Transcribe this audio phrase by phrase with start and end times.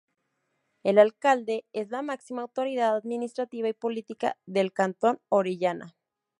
[0.81, 5.95] El Alcalde es la máxima autoridad administrativa y política del cantón Orellana.